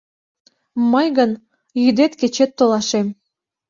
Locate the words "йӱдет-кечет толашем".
1.83-3.07